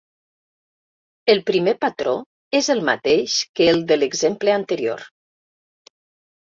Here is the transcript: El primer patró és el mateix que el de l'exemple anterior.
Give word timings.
El 1.33 1.41
primer 1.49 1.75
patró 1.85 2.15
és 2.63 2.71
el 2.77 2.81
mateix 2.91 3.39
que 3.61 3.69
el 3.77 3.85
de 3.93 4.01
l'exemple 4.03 4.59
anterior. 4.63 5.07